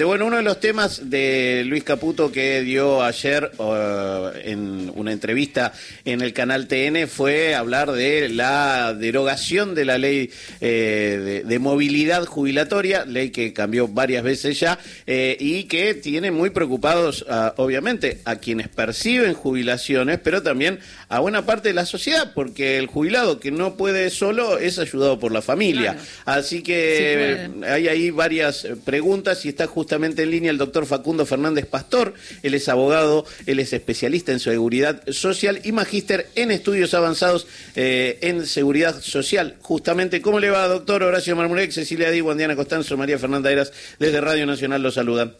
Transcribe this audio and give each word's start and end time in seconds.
Bueno, 0.00 0.26
uno 0.26 0.36
de 0.36 0.44
los 0.44 0.60
temas 0.60 1.10
de 1.10 1.64
Luis 1.66 1.82
Caputo 1.82 2.30
que 2.30 2.60
dio 2.60 3.02
ayer 3.02 3.50
uh, 3.58 4.28
en 4.44 4.92
una 4.94 5.10
entrevista 5.10 5.72
en 6.04 6.20
el 6.20 6.32
canal 6.32 6.68
TN 6.68 7.08
fue 7.08 7.56
hablar 7.56 7.90
de 7.90 8.28
la 8.28 8.94
derogación 8.94 9.74
de 9.74 9.84
la 9.84 9.98
ley 9.98 10.30
eh, 10.60 11.42
de, 11.44 11.58
movilidad 11.58 12.26
jubilatoria, 12.26 13.06
ley 13.06 13.30
que 13.30 13.52
cambió 13.52 13.88
varias 13.88 14.22
veces 14.22 14.60
ya, 14.60 14.78
eh, 15.08 15.36
y 15.40 15.64
que 15.64 15.94
tiene 15.94 16.30
muy 16.30 16.50
preocupados, 16.50 17.22
uh, 17.22 17.60
obviamente, 17.60 18.20
a 18.24 18.36
quienes 18.36 18.68
perciben 18.68 19.34
jubilaciones, 19.34 20.20
pero 20.22 20.44
también 20.44 20.78
a 21.08 21.18
buena 21.18 21.44
parte 21.44 21.70
de 21.70 21.74
la 21.74 21.86
sociedad, 21.86 22.34
porque 22.36 22.78
el 22.78 22.86
jubilado 22.86 23.40
que 23.40 23.50
no 23.50 23.76
puede 23.76 24.10
solo 24.10 24.58
es 24.58 24.78
ayudado 24.78 25.18
por 25.18 25.32
la 25.32 25.42
familia. 25.42 25.96
Así 26.24 26.62
que 26.62 27.50
hay 27.66 27.88
ahí 27.88 28.10
varias 28.10 28.64
preguntas 28.84 29.44
y 29.44 29.48
está 29.48 29.66
justo 29.66 29.87
justamente 29.88 30.22
en 30.22 30.30
línea 30.30 30.50
el 30.50 30.58
doctor 30.58 30.84
Facundo 30.84 31.24
Fernández 31.24 31.64
Pastor. 31.64 32.12
Él 32.42 32.52
es 32.52 32.68
abogado, 32.68 33.24
él 33.46 33.58
es 33.58 33.72
especialista 33.72 34.32
en 34.32 34.38
seguridad 34.38 35.00
social 35.08 35.60
y 35.64 35.72
magíster 35.72 36.26
en 36.34 36.50
estudios 36.50 36.92
avanzados 36.92 37.46
eh, 37.74 38.18
en 38.20 38.44
seguridad 38.44 39.00
social. 39.00 39.54
Justamente, 39.62 40.20
¿cómo 40.20 40.40
le 40.40 40.50
va, 40.50 40.68
doctor 40.68 41.02
Horacio 41.02 41.34
Marmurek, 41.36 41.70
Cecilia 41.70 42.10
Di, 42.10 42.20
Diana 42.20 42.54
Costanzo, 42.54 42.98
María 42.98 43.18
Fernanda 43.18 43.50
Eras, 43.50 43.72
desde 43.98 44.20
Radio 44.20 44.44
Nacional 44.44 44.82
los 44.82 44.92
saludan? 44.92 45.32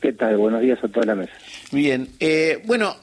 ¿Qué 0.00 0.14
tal? 0.14 0.38
Buenos 0.38 0.62
días 0.62 0.82
a 0.82 0.88
toda 0.88 1.04
la 1.04 1.14
mesa. 1.14 1.32
Bien, 1.70 2.08
eh, 2.20 2.62
bueno, 2.64 2.96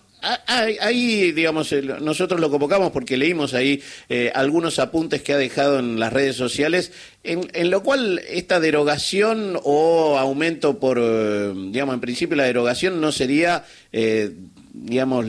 Ahí, 0.47 1.31
digamos, 1.34 1.71
nosotros 2.02 2.39
lo 2.39 2.49
convocamos 2.49 2.91
porque 2.91 3.17
leímos 3.17 3.53
ahí 3.53 3.81
eh, 4.09 4.31
algunos 4.34 4.79
apuntes 4.79 5.21
que 5.21 5.34
ha 5.34 5.38
dejado 5.38 5.79
en 5.79 5.99
las 5.99 6.11
redes 6.11 6.35
sociales, 6.35 6.91
en, 7.23 7.70
lo 7.70 7.84
cual 7.84 8.21
esta 8.27 8.59
derogación 8.59 9.59
o 9.63 10.17
aumento 10.17 10.79
por, 10.79 10.98
eh, 10.99 11.53
digamos, 11.71 11.93
en 11.95 12.01
principio 12.01 12.35
la 12.35 12.45
derogación 12.45 12.99
no 13.01 13.11
sería, 13.11 13.65
eh, 13.91 14.31
digamos, 14.73 15.26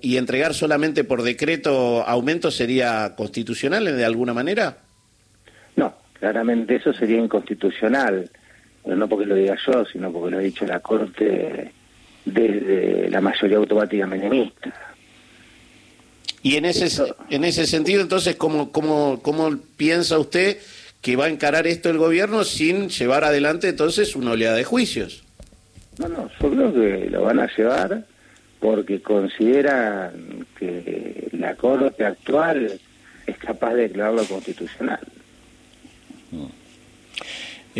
y 0.00 0.16
entregar 0.16 0.54
solamente 0.54 1.04
por 1.04 1.22
decreto 1.22 2.06
aumento 2.06 2.50
sería 2.50 3.14
constitucional 3.16 3.84
de 3.84 4.04
alguna 4.04 4.32
manera. 4.32 4.78
No, 5.76 5.94
claramente 6.14 6.76
eso 6.76 6.94
sería 6.94 7.18
inconstitucional, 7.18 8.30
no 8.86 9.08
porque 9.08 9.26
lo 9.26 9.34
diga 9.34 9.56
yo, 9.66 9.84
sino 9.84 10.10
porque 10.10 10.30
lo 10.30 10.38
ha 10.38 10.42
dicho 10.42 10.64
la 10.64 10.80
Corte 10.80 11.72
desde 12.24 13.08
la 13.10 13.20
mayoría 13.20 13.58
automática 13.58 14.06
menemista. 14.06 14.72
Y 16.42 16.56
en 16.56 16.64
ese, 16.64 17.14
en 17.30 17.44
ese 17.44 17.66
sentido, 17.66 18.00
entonces, 18.00 18.36
¿cómo, 18.36 18.70
cómo, 18.70 19.20
¿cómo 19.22 19.58
piensa 19.76 20.18
usted 20.18 20.58
que 21.00 21.16
va 21.16 21.26
a 21.26 21.28
encarar 21.28 21.66
esto 21.66 21.90
el 21.90 21.98
gobierno 21.98 22.44
sin 22.44 22.88
llevar 22.88 23.24
adelante 23.24 23.68
entonces 23.68 24.14
una 24.16 24.32
oleada 24.32 24.56
de 24.56 24.64
juicios? 24.64 25.24
No, 25.98 26.08
no, 26.08 26.30
yo 26.40 26.50
creo 26.50 26.72
que 26.72 27.10
lo 27.10 27.22
van 27.22 27.40
a 27.40 27.48
llevar 27.56 28.04
porque 28.60 29.00
consideran 29.00 30.46
que 30.58 31.28
la 31.32 31.54
Corte 31.56 32.04
actual 32.04 32.80
es 33.26 33.38
capaz 33.38 33.74
de 33.74 33.82
declararlo 33.82 34.24
constitucional. 34.24 35.00
Mm. 36.30 36.46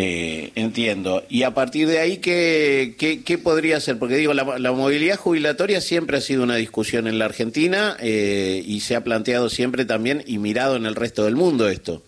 Eh, 0.01 0.53
entiendo. 0.55 1.25
Y 1.29 1.43
a 1.43 1.55
partir 1.55 1.89
de 1.89 1.99
ahí, 1.99 2.19
¿qué, 2.19 2.95
qué, 2.97 3.39
podría 3.39 3.81
ser? 3.81 3.99
Porque 3.99 4.15
digo, 4.15 4.33
la, 4.33 4.45
movilidad 4.71 5.17
jubilatoria 5.17 5.81
siempre 5.81 6.19
ha 6.19 6.21
sido 6.21 6.45
una 6.45 6.55
discusión 6.55 7.09
en 7.09 7.19
la 7.19 7.25
Argentina 7.25 7.97
eh, 7.99 8.63
y 8.65 8.79
se 8.79 8.95
ha 8.95 9.03
planteado 9.03 9.49
siempre 9.49 9.85
también 9.85 10.23
y 10.25 10.39
mirado 10.39 10.77
en 10.77 10.87
el 10.87 10.95
resto 10.95 11.25
del 11.25 11.35
mundo 11.35 11.69
esto. 11.69 12.05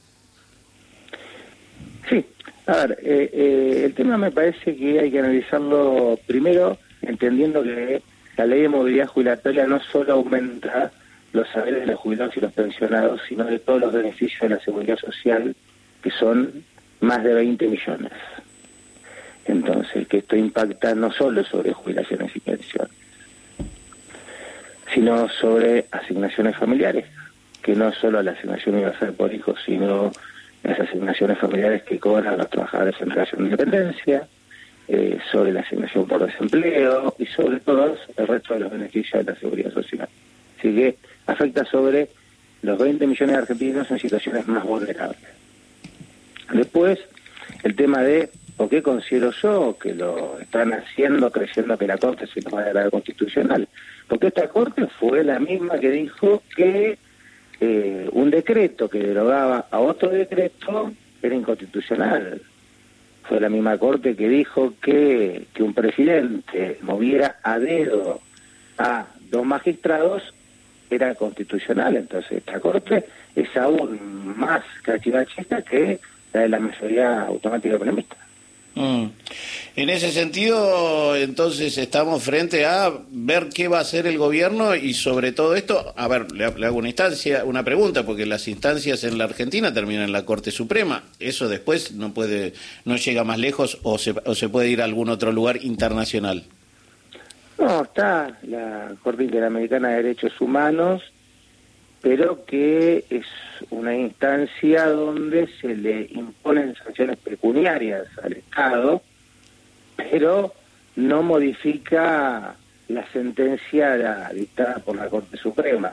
Sí, 2.09 2.25
a 2.67 2.87
ver, 2.87 3.01
eh, 3.03 3.83
el 3.87 3.95
tema 3.95 4.17
me 4.17 4.31
parece 4.31 4.77
que 4.77 5.01
hay 5.01 5.11
que 5.11 5.19
analizarlo 5.19 6.17
primero 6.29 6.79
entendiendo 7.03 7.61
que 7.65 8.03
la 8.37 8.47
ley 8.47 8.63
de 8.63 8.69
movilidad 8.69 9.09
jubilatoria 9.09 9.67
no 9.67 9.81
solo 9.83 10.13
aumenta 10.13 10.93
los 11.33 11.49
saberes 11.49 11.81
de 11.81 11.87
los 11.87 11.99
jubilados 11.99 12.37
y 12.37 12.41
los 12.41 12.53
pensionados, 12.53 13.21
sino 13.29 13.47
de 13.47 13.59
todos 13.59 13.81
los 13.81 13.93
beneficios 13.93 14.43
de 14.43 14.55
la 14.55 14.61
seguridad 14.61 14.97
social 14.97 15.57
que 16.05 16.11
son 16.13 16.65
más 17.01 17.23
de 17.25 17.35
20 17.35 17.69
millones. 17.69 18.13
Entonces, 19.47 20.07
que 20.07 20.19
esto 20.19 20.37
impacta 20.37 20.95
no 20.95 21.11
solo 21.11 21.43
sobre 21.45 21.73
jubilaciones 21.73 22.35
y 22.37 22.41
pensiones, 22.41 22.93
sino 24.95 25.29
sobre 25.29 25.87
asignaciones 25.91 26.57
familiares, 26.57 27.07
que 27.63 27.75
no 27.75 27.93
solo 27.93 28.23
la 28.23 28.33
asignación 28.33 28.77
universal 28.77 29.13
por 29.15 29.33
hijos, 29.33 29.59
sino 29.65 30.13
las 30.63 30.79
asignaciones 30.79 31.39
familiares 31.39 31.83
que 31.83 31.99
cobran 31.99 32.39
los 32.39 32.51
trabajadores 32.51 32.95
en 33.01 33.11
relación 33.11 33.41
de 33.41 33.51
independencia, 33.51 34.29
eh, 34.89 35.19
sobre 35.31 35.53
la 35.53 35.61
asignación 35.61 36.05
por 36.07 36.27
desempleo 36.27 37.15
y 37.17 37.27
sobre 37.27 37.61
todo 37.61 37.97
el 38.17 38.27
resto 38.27 38.55
de 38.55 38.61
los 38.61 38.73
beneficios 38.73 39.25
de 39.25 39.33
la 39.33 39.39
seguridad 39.39 39.73
social. 39.73 40.09
Así 40.59 40.75
que 40.75 40.97
afecta 41.27 41.65
sobre 41.65 42.09
los 42.63 42.77
20 42.77 43.07
millones 43.07 43.37
de 43.37 43.43
argentinos 43.43 43.91
en 43.91 43.99
situaciones 44.01 44.49
más 44.49 44.65
vulnerables. 44.65 45.40
Después, 46.53 46.99
el 47.63 47.75
tema 47.77 48.03
de 48.03 48.31
por 48.57 48.69
qué 48.69 48.83
considero 48.83 49.31
yo 49.31 49.79
que 49.81 49.95
lo 49.95 50.39
están 50.39 50.73
haciendo 50.73 51.31
creyendo 51.31 51.79
que 51.79 51.87
la 51.87 51.99
Corte 51.99 52.27
se 52.27 52.43
va 52.43 52.63
a 52.63 52.73
la 52.73 52.91
constitucional. 52.91 53.67
Porque 54.07 54.27
esta 54.27 54.49
Corte 54.49 54.87
fue 54.99 55.25
la 55.25 55.39
misma 55.39 55.79
que 55.79 55.91
dijo 55.91 56.43
que 56.55 56.99
eh, 57.61 58.09
un 58.13 58.31
decreto 58.31 58.89
que 58.89 58.99
derogaba 58.99 59.67
a 59.71 59.79
otro 59.79 60.11
decreto 60.11 60.93
era 61.23 61.35
inconstitucional. 61.35 62.43
Fue 63.25 63.41
la 63.41 63.49
misma 63.49 63.79
Corte 63.79 64.17
que 64.17 64.29
dijo 64.29 64.75
que, 64.83 65.47
que 65.55 65.63
un 65.63 65.73
presidente 65.73 66.79
moviera 66.83 67.37
a 67.43 67.59
dedo 67.59 68.21
a 68.79 69.07
dos 69.31 69.47
magistrados 69.47 70.35
era 70.91 71.15
constitucional. 71.15 71.97
Entonces, 71.97 72.33
esta 72.33 72.61
Corte 72.61 73.07
es 73.35 73.57
aún 73.57 74.37
más 74.37 74.63
cachivachista 74.83 75.63
que 75.63 76.01
la 76.33 76.41
de 76.41 76.49
la 76.49 76.61
mayoría 76.61 77.23
automática 77.23 77.77
economista. 77.77 78.17
Mm. 78.75 79.07
En 79.77 79.91
ese 79.91 80.11
sentido, 80.11 81.17
entonces 81.17 81.77
estamos 81.79 82.23
frente 82.23 82.67
a 82.67 82.93
ver 83.11 83.49
qué 83.49 83.69
va 83.69 83.79
a 83.79 83.83
hacer 83.83 84.07
el 84.07 84.19
gobierno 84.19 84.75
y 84.75 84.95
sobre 84.95 85.33
todo 85.33 85.55
esto, 85.55 85.93
a 85.97 86.09
ver, 86.09 86.33
le, 86.33 86.45
hago 86.45 86.79
una 86.79 86.89
instancia, 86.89 87.45
una 87.45 87.65
pregunta, 87.65 88.05
porque 88.05 88.27
las 88.27 88.47
instancias 88.49 89.05
en 89.05 89.19
la 89.19 89.25
Argentina 89.25 89.73
terminan 89.73 90.05
en 90.05 90.13
la 90.13 90.25
Corte 90.25 90.51
Suprema. 90.51 91.05
Eso 91.19 91.49
después 91.49 91.93
no 91.93 92.13
puede, 92.13 92.53
no 92.85 92.97
llega 92.97 93.25
más 93.25 93.39
lejos 93.39 93.79
o 93.83 93.99
se, 93.99 94.15
o 94.25 94.35
se 94.35 94.49
puede 94.49 94.69
ir 94.69 94.83
a 94.83 94.85
algún 94.85 95.09
otro 95.09 95.33
lugar 95.33 95.59
internacional. 95.63 96.45
No, 97.59 97.83
está 97.83 98.39
la 98.43 98.95
Corte 99.03 99.25
Interamericana 99.25 99.91
de 99.91 100.03
Derechos 100.03 100.41
Humanos 100.41 101.03
pero 102.03 102.45
que 102.47 103.05
es 103.11 103.27
una 103.71 103.95
instancia 103.95 104.87
donde 104.87 105.49
se 105.61 105.75
le 105.75 106.09
imponen 106.11 106.75
sanciones 106.77 107.19
pecuniarias 107.19 108.07
al 108.23 108.33
Estado, 108.33 109.03
pero 109.97 110.55
no 110.97 111.23
modifica 111.23 112.55
la 112.89 113.07
sentencia 113.13 114.31
dictada 114.33 114.79
por 114.79 114.97
la 114.97 115.09
Corte 115.09 115.37
Suprema. 115.37 115.93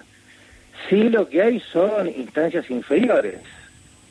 Sí 0.90 1.10
lo 1.10 1.28
que 1.28 1.42
hay 1.42 1.60
son 1.60 2.08
instancias 2.08 2.70
inferiores, 2.70 3.40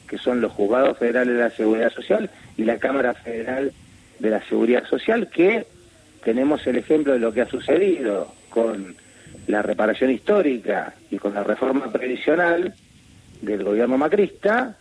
que 0.06 0.18
son 0.18 0.40
los 0.40 0.52
juzgados 0.52 0.98
federales 0.98 1.34
de 1.34 1.40
la 1.40 1.50
seguridad 1.50 1.92
social 1.92 2.30
y 2.56 2.64
la 2.64 2.78
Cámara 2.78 3.14
Federal 3.14 3.72
de 4.18 4.30
la 4.30 4.42
Seguridad 4.44 4.84
Social, 4.86 5.28
que 5.28 5.66
tenemos 6.22 6.66
el 6.66 6.76
ejemplo 6.76 7.14
de 7.14 7.18
lo 7.18 7.32
que 7.32 7.42
ha 7.42 7.48
sucedido 7.48 8.32
con 8.50 8.96
la 9.46 9.62
reparación 9.62 10.10
histórica 10.10 10.94
y 11.10 11.18
con 11.18 11.34
la 11.34 11.44
reforma 11.44 11.90
previsional 11.92 12.74
del 13.42 13.64
gobierno 13.64 13.98
macrista, 13.98 14.76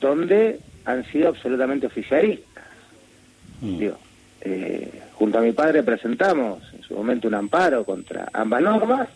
donde 0.00 0.58
han 0.84 1.04
sido 1.06 1.28
absolutamente 1.28 1.86
oficialistas. 1.86 2.64
Mm. 3.60 3.88
Eh, 4.44 5.02
junto 5.14 5.38
a 5.38 5.42
mi 5.42 5.52
padre 5.52 5.82
presentamos 5.82 6.62
en 6.74 6.82
su 6.82 6.94
momento 6.94 7.28
un 7.28 7.34
amparo 7.34 7.84
contra 7.84 8.28
ambas 8.32 8.62
normas. 8.62 9.08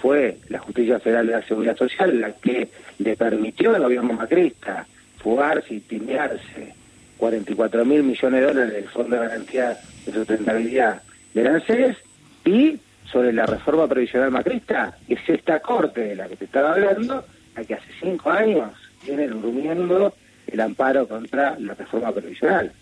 fue 0.00 0.38
la 0.48 0.58
Justicia 0.58 0.98
Federal 0.98 1.26
de 1.26 1.32
la 1.34 1.42
Seguridad 1.42 1.76
Social 1.76 2.20
la 2.20 2.32
que 2.32 2.68
le 2.98 3.16
permitió 3.16 3.74
al 3.74 3.82
gobierno 3.82 4.14
macrista 4.14 4.86
fugarse 5.18 5.74
y 5.74 5.80
timearse 5.80 6.74
44 7.18 7.84
mil 7.84 8.02
millones 8.02 8.40
de 8.40 8.46
dólares 8.46 8.72
del 8.72 8.88
Fondo 8.88 9.16
de 9.16 9.22
Garantía 9.22 9.78
de 10.06 10.12
Sustentabilidad 10.12 11.02
del 11.34 11.46
ANSES 11.46 11.96
y 12.44 12.78
sobre 13.10 13.32
la 13.32 13.46
reforma 13.46 13.88
previsional 13.88 14.30
macrista, 14.30 14.96
es 15.08 15.20
esta 15.28 15.60
corte 15.60 16.00
de 16.00 16.16
la 16.16 16.28
que 16.28 16.36
te 16.36 16.44
estaba 16.44 16.72
hablando, 16.72 17.24
la 17.56 17.64
que 17.64 17.74
hace 17.74 17.90
cinco 18.00 18.30
años 18.30 18.70
viene 19.04 19.28
durmiendo 19.28 20.14
el 20.46 20.60
amparo 20.60 21.06
contra 21.08 21.58
la 21.58 21.74
reforma 21.74 22.12
previsional. 22.12 22.72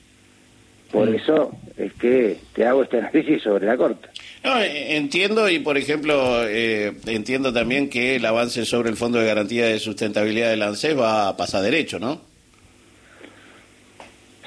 Por 0.91 1.11
mm. 1.11 1.15
eso 1.15 1.53
es 1.77 1.93
que 1.95 2.39
te 2.55 2.67
hago 2.67 2.83
este 2.83 2.99
análisis 2.99 3.43
sobre 3.43 3.67
la 3.67 3.77
Corte. 3.77 4.09
No, 4.43 4.59
eh, 4.59 4.97
entiendo 4.97 5.49
y, 5.49 5.59
por 5.59 5.77
ejemplo, 5.77 6.47
eh, 6.47 6.95
entiendo 7.07 7.53
también 7.53 7.91
que 7.91 8.17
el 8.17 8.25
avance 8.25 8.65
sobre 8.65 8.89
el 8.89 8.97
Fondo 8.97 9.19
de 9.19 9.27
Garantía 9.27 9.67
de 9.67 9.79
Sustentabilidad 9.79 10.51
del 10.51 10.63
ANSES 10.63 10.99
va 10.99 11.29
a 11.29 11.37
pasar 11.37 11.63
derecho, 11.63 11.99
¿no? 11.99 12.23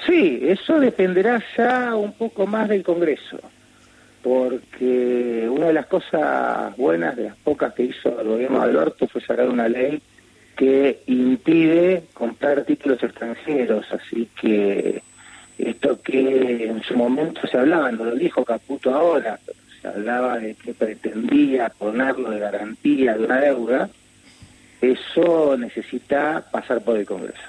Sí, 0.06 0.40
eso 0.42 0.80
dependerá 0.80 1.42
ya 1.56 1.94
un 1.94 2.12
poco 2.14 2.46
más 2.46 2.68
del 2.68 2.82
Congreso, 2.82 3.38
porque 4.22 5.48
una 5.50 5.66
de 5.66 5.72
las 5.72 5.86
cosas 5.86 6.76
buenas, 6.76 7.16
de 7.16 7.24
las 7.24 7.36
pocas 7.36 7.74
que 7.74 7.84
hizo 7.84 8.20
el 8.20 8.28
gobierno 8.28 8.60
de 8.60 8.64
Alberto, 8.64 9.08
fue 9.08 9.20
sacar 9.20 9.48
una 9.48 9.68
ley 9.68 10.00
que 10.56 11.02
impide 11.06 12.04
comprar 12.14 12.64
títulos 12.64 13.02
extranjeros, 13.02 13.86
así 13.92 14.28
que 14.40 15.02
esto 15.58 16.00
que 16.00 16.66
en 16.66 16.82
su 16.82 16.96
momento 16.96 17.46
se 17.46 17.58
hablaba, 17.58 17.90
no 17.90 18.04
lo 18.04 18.14
dijo 18.14 18.44
Caputo 18.44 18.94
ahora, 18.94 19.38
se 19.80 19.88
hablaba 19.88 20.38
de 20.38 20.54
que 20.54 20.74
pretendía 20.74 21.68
ponerlo 21.70 22.30
de 22.30 22.38
garantía 22.38 23.14
de 23.14 23.24
una 23.24 23.40
deuda, 23.40 23.90
eso 24.80 25.56
necesita 25.56 26.44
pasar 26.50 26.82
por 26.82 26.96
el 26.96 27.06
Congreso. 27.06 27.40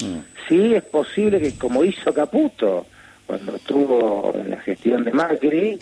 Mm. 0.00 0.18
Sí 0.48 0.74
es 0.74 0.82
posible 0.84 1.40
que 1.40 1.56
como 1.56 1.84
hizo 1.84 2.12
Caputo 2.12 2.86
cuando 3.26 3.56
estuvo 3.56 4.34
en 4.36 4.50
la 4.50 4.60
gestión 4.60 5.04
de 5.04 5.12
Macri 5.12 5.78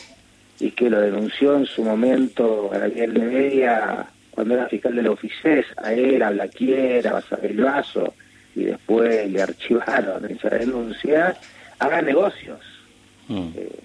y 0.60 0.70
que 0.70 0.90
lo 0.90 1.00
denunció 1.00 1.56
en 1.56 1.66
su 1.66 1.82
momento 1.82 2.70
a 2.72 2.78
la 2.78 2.88
de 2.88 3.06
media 3.06 4.06
cuando 4.30 4.54
era 4.54 4.68
fiscal 4.68 4.96
de 4.96 5.02
la 5.02 5.10
OFICES, 5.10 5.66
a 5.76 5.92
él, 5.92 6.22
a 6.22 6.30
Blaquiera, 6.30 7.18
a 7.18 7.62
Vaso, 7.62 8.14
y 8.54 8.64
después 8.64 9.30
le 9.30 9.42
archivaron 9.42 10.24
esa 10.30 10.48
denuncia, 10.48 11.36
haga 11.78 12.00
negocios. 12.00 12.60
Mm. 13.28 13.48
Eh, 13.56 13.78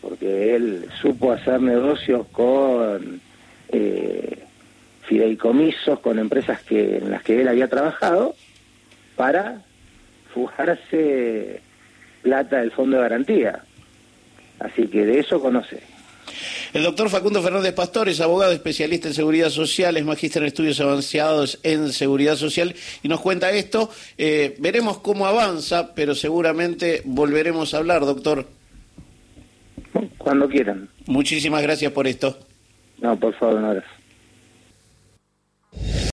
porque 0.00 0.56
él 0.56 0.86
supo 1.00 1.32
hacer 1.32 1.60
negocios 1.60 2.26
con 2.32 3.20
eh, 3.68 4.38
fideicomisos, 5.02 6.00
con 6.00 6.18
empresas 6.18 6.60
que 6.62 6.96
en 6.96 7.10
las 7.10 7.22
que 7.22 7.40
él 7.40 7.48
había 7.48 7.68
trabajado, 7.68 8.34
para 9.16 9.62
fugarse 10.32 11.60
plata 12.22 12.58
del 12.58 12.72
fondo 12.72 12.96
de 12.96 13.02
garantía. 13.02 13.62
Así 14.58 14.86
que 14.86 15.04
de 15.04 15.20
eso 15.20 15.40
conoce. 15.40 15.80
El 16.72 16.84
doctor 16.84 17.10
Facundo 17.10 17.42
Fernández 17.42 17.74
Pastor 17.74 18.08
es 18.08 18.20
abogado 18.20 18.52
especialista 18.52 19.08
en 19.08 19.14
seguridad 19.14 19.50
social, 19.50 19.96
es 19.96 20.04
magíster 20.04 20.42
en 20.42 20.48
estudios 20.48 20.80
avanzados 20.80 21.60
en 21.62 21.92
seguridad 21.92 22.36
social 22.36 22.74
y 23.02 23.08
nos 23.08 23.20
cuenta 23.20 23.50
esto. 23.50 23.90
Eh, 24.16 24.56
veremos 24.58 24.98
cómo 24.98 25.26
avanza, 25.26 25.94
pero 25.94 26.14
seguramente 26.14 27.02
volveremos 27.04 27.74
a 27.74 27.78
hablar, 27.78 28.06
doctor. 28.06 28.46
Cuando 30.16 30.48
quieran. 30.48 30.88
Muchísimas 31.06 31.62
gracias 31.62 31.92
por 31.92 32.06
esto. 32.06 32.38
No, 33.00 33.18
por 33.18 33.34
favor, 33.34 33.60
no 33.60 33.70
gracias. 33.72 34.01